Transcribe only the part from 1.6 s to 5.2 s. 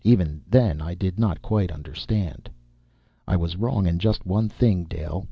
understand. "I was wrong in just one thing, Dale.